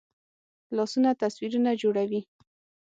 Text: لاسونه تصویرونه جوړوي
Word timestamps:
لاسونه 0.75 1.09
تصویرونه 1.21 1.71
جوړوي 1.81 2.21